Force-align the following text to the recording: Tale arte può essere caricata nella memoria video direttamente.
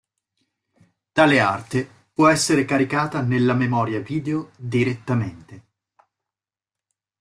Tale 1.11 1.39
arte 1.39 1.87
può 2.11 2.27
essere 2.27 2.65
caricata 2.65 3.21
nella 3.21 3.53
memoria 3.53 3.99
video 3.99 4.49
direttamente. 4.57 5.65